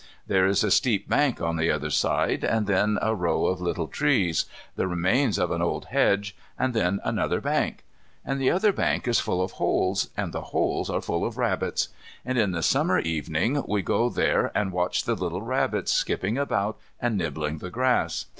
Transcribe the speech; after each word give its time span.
There 0.25 0.47
is 0.47 0.63
a 0.63 0.71
steep 0.71 1.07
bank 1.07 1.41
on 1.43 1.57
the 1.57 1.69
other 1.69 1.91
side 1.91 2.43
and 2.43 2.65
then 2.65 2.97
a 3.03 3.13
row 3.13 3.45
of 3.45 3.61
little 3.61 3.87
trees, 3.87 4.45
the 4.75 4.87
remains 4.87 5.37
of 5.37 5.51
an 5.51 5.61
old 5.61 5.85
hedge, 5.91 6.35
and 6.57 6.73
then 6.73 6.99
another 7.03 7.39
bank. 7.39 7.83
And 8.25 8.41
the 8.41 8.49
other 8.49 8.73
bank 8.73 9.07
is 9.07 9.19
full 9.19 9.43
of 9.43 9.51
holes, 9.51 10.09
and 10.17 10.33
the 10.33 10.41
holes 10.55 10.89
are 10.89 11.01
full 11.01 11.23
of 11.23 11.37
rabbits. 11.37 11.89
And 12.25 12.39
in 12.39 12.49
the 12.49 12.63
Summer 12.63 12.97
evening 12.97 13.61
we 13.67 13.83
go 13.83 14.09
there 14.09 14.51
and 14.55 14.71
watch 14.71 15.03
the 15.03 15.13
little 15.13 15.43
rabbits 15.43 15.91
skipping 15.93 16.35
about 16.35 16.79
and 16.99 17.15
nibbling 17.15 17.59
the 17.59 17.69
grass. 17.69 18.25